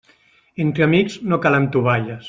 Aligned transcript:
Entre 0.65 0.87
amics, 0.87 1.19
no 1.33 1.41
calen 1.47 1.73
tovalles. 1.77 2.19